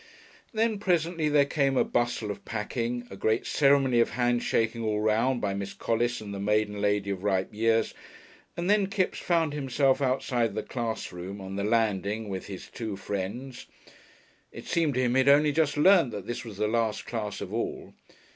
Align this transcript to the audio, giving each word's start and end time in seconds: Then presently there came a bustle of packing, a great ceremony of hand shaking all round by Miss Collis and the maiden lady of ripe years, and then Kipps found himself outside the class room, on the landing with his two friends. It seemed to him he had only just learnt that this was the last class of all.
Then 0.51 0.79
presently 0.79 1.29
there 1.29 1.45
came 1.45 1.77
a 1.77 1.83
bustle 1.83 2.31
of 2.31 2.43
packing, 2.43 3.07
a 3.11 3.15
great 3.15 3.45
ceremony 3.45 3.99
of 3.99 4.09
hand 4.17 4.41
shaking 4.41 4.83
all 4.83 4.99
round 4.99 5.41
by 5.41 5.53
Miss 5.53 5.75
Collis 5.75 6.19
and 6.21 6.33
the 6.33 6.39
maiden 6.39 6.81
lady 6.81 7.11
of 7.11 7.23
ripe 7.23 7.53
years, 7.53 7.93
and 8.57 8.67
then 8.67 8.87
Kipps 8.87 9.19
found 9.19 9.53
himself 9.53 10.01
outside 10.01 10.55
the 10.55 10.63
class 10.63 11.11
room, 11.11 11.39
on 11.39 11.55
the 11.55 11.63
landing 11.63 12.29
with 12.29 12.47
his 12.47 12.67
two 12.67 12.97
friends. 12.97 13.67
It 14.51 14.65
seemed 14.65 14.95
to 14.95 15.01
him 15.01 15.11
he 15.13 15.19
had 15.19 15.29
only 15.29 15.51
just 15.51 15.77
learnt 15.77 16.09
that 16.13 16.25
this 16.25 16.43
was 16.43 16.57
the 16.57 16.67
last 16.67 17.05
class 17.05 17.39
of 17.39 17.53
all. 17.53 17.93